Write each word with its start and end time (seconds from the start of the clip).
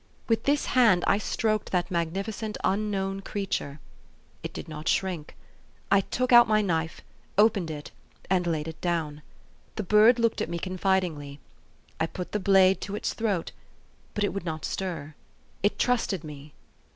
With 0.27 0.45
this 0.45 0.65
hand 0.73 1.03
I 1.05 1.19
stroked 1.19 1.71
that 1.71 1.91
magnifi 1.91 2.33
cent, 2.33 2.57
unknown 2.63 3.19
creature. 3.21 3.79
It 4.41 4.51
did 4.51 4.67
not 4.67 4.87
shrink. 4.87 5.35
I 5.91 6.01
took 6.01 6.33
out 6.33 6.47
my 6.47 6.59
knife, 6.59 7.01
opened 7.37 7.69
it, 7.69 7.91
laid 8.31 8.67
it 8.67 8.81
down. 8.81 9.21
The 9.75 9.83
bird 9.83 10.17
looked 10.17 10.41
at 10.41 10.49
me 10.49 10.57
confidingly. 10.57 11.39
I 11.99 12.07
put 12.07 12.31
the 12.31 12.39
blade 12.39 12.81
to 12.81 12.95
its 12.95 13.13
throat; 13.13 13.51
but 14.15 14.23
it 14.23 14.33
would 14.33 14.43
not 14.43 14.65
stir. 14.65 15.13
It 15.61 15.77
trusted 15.77 16.23
me. 16.23 16.55